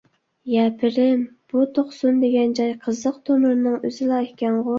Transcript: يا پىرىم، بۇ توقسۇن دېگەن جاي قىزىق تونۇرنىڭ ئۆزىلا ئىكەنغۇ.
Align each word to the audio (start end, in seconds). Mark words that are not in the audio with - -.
يا 0.51 0.61
پىرىم، 0.79 1.21
بۇ 1.53 1.65
توقسۇن 1.75 2.17
دېگەن 2.25 2.57
جاي 2.61 2.73
قىزىق 2.87 3.21
تونۇرنىڭ 3.31 3.79
ئۆزىلا 3.85 4.25
ئىكەنغۇ. 4.27 4.69